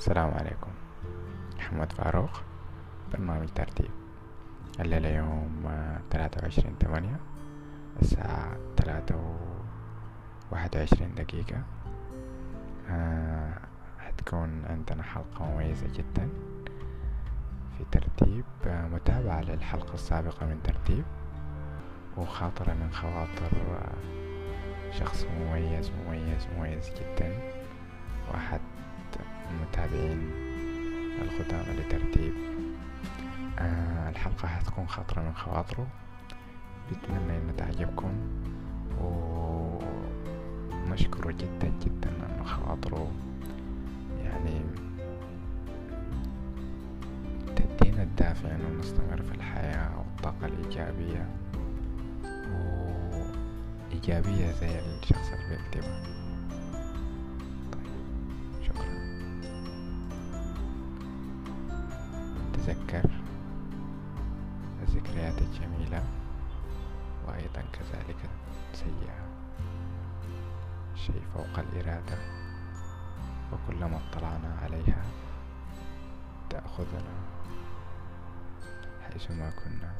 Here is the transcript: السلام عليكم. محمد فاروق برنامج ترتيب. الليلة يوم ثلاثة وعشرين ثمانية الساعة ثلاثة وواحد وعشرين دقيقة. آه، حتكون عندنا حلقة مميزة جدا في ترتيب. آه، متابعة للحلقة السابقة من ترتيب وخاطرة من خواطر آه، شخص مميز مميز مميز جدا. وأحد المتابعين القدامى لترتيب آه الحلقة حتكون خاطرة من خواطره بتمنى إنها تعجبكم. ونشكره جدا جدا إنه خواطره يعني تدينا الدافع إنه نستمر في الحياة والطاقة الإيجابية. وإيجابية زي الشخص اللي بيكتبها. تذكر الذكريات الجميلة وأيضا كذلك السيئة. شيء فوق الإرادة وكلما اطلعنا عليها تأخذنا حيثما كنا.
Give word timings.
السلام 0.00 0.34
عليكم. 0.34 0.70
محمد 1.56 1.92
فاروق 1.92 2.30
برنامج 3.12 3.48
ترتيب. 3.48 3.90
الليلة 4.80 5.08
يوم 5.08 5.68
ثلاثة 6.10 6.42
وعشرين 6.42 6.74
ثمانية 6.80 7.16
الساعة 8.02 8.56
ثلاثة 8.76 9.36
وواحد 10.50 10.76
وعشرين 10.76 11.14
دقيقة. 11.14 11.62
آه، 12.90 13.54
حتكون 13.98 14.64
عندنا 14.64 15.02
حلقة 15.02 15.44
مميزة 15.44 15.86
جدا 15.86 16.28
في 17.78 17.84
ترتيب. 17.92 18.44
آه، 18.66 18.88
متابعة 18.88 19.40
للحلقة 19.40 19.94
السابقة 19.94 20.46
من 20.46 20.62
ترتيب 20.64 21.04
وخاطرة 22.16 22.72
من 22.72 22.92
خواطر 22.92 23.56
آه، 23.70 24.92
شخص 24.92 25.24
مميز 25.24 25.90
مميز 25.90 26.46
مميز 26.56 26.90
جدا. 26.90 27.38
وأحد 28.30 28.60
المتابعين 29.92 30.30
القدامى 31.22 31.80
لترتيب 31.80 32.32
آه 33.58 34.08
الحلقة 34.10 34.48
حتكون 34.48 34.88
خاطرة 34.88 35.22
من 35.22 35.34
خواطره 35.34 35.86
بتمنى 36.90 37.38
إنها 37.38 37.52
تعجبكم. 37.56 38.12
ونشكره 40.86 41.30
جدا 41.32 41.72
جدا 41.84 42.10
إنه 42.10 42.44
خواطره 42.44 43.10
يعني 44.24 44.60
تدينا 47.56 48.02
الدافع 48.02 48.48
إنه 48.48 48.68
نستمر 48.80 49.22
في 49.22 49.34
الحياة 49.34 49.98
والطاقة 49.98 50.46
الإيجابية. 50.46 51.26
وإيجابية 53.90 54.52
زي 54.52 54.78
الشخص 54.78 55.32
اللي 55.32 55.56
بيكتبها. 55.56 56.02
تذكر 62.66 63.10
الذكريات 64.82 65.42
الجميلة 65.42 66.04
وأيضا 67.26 67.64
كذلك 67.72 68.30
السيئة. 68.72 69.30
شيء 70.94 71.22
فوق 71.34 71.58
الإرادة 71.58 72.18
وكلما 73.52 74.00
اطلعنا 74.10 74.58
عليها 74.62 75.04
تأخذنا 76.50 77.14
حيثما 79.02 79.50
كنا. 79.50 79.94